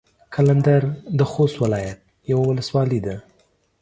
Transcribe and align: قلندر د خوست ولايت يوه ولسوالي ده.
قلندر 0.35 0.83
د 1.19 1.21
خوست 1.31 1.55
ولايت 1.63 1.99
يوه 2.31 2.43
ولسوالي 2.47 2.99
ده. 3.05 3.15